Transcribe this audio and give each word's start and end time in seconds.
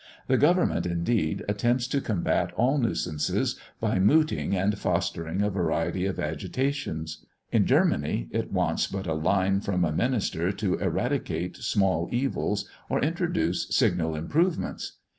The 0.25 0.35
government, 0.39 0.87
indeed, 0.87 1.45
attempts 1.47 1.85
to 1.89 2.01
combat 2.01 2.51
all 2.53 2.79
nuisances 2.79 3.55
by 3.79 3.99
mooting 3.99 4.55
and 4.55 4.75
fostering 4.75 5.43
a 5.43 5.51
variety 5.51 6.07
of 6.07 6.19
agitations. 6.19 7.23
In 7.51 7.67
Germany, 7.67 8.27
it 8.31 8.51
wants 8.51 8.87
but 8.87 9.05
a 9.05 9.13
line 9.13 9.61
from 9.61 9.85
a 9.85 9.91
minister 9.91 10.51
to 10.53 10.73
eradicate 10.79 11.57
small 11.57 12.09
evils, 12.11 12.67
or 12.89 12.99
introduce 12.99 13.67
signal 13.69 14.15
improvements. 14.15 14.93